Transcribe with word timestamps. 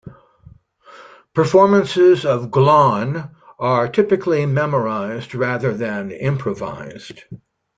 Performances 1.35 2.25
of 2.25 2.49
glawn 2.49 3.35
are 3.59 3.87
typically 3.87 4.47
memorised 4.47 5.35
rather 5.35 5.75
than 5.75 6.09
improvised. 6.09 7.21